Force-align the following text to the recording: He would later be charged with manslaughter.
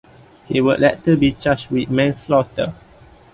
He 0.47 0.59
would 0.61 0.79
later 0.79 1.15
be 1.15 1.33
charged 1.33 1.69
with 1.69 1.91
manslaughter. 1.91 2.73